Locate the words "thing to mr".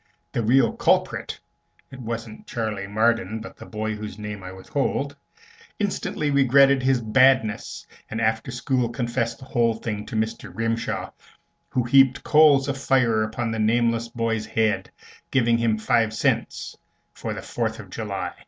9.75-10.51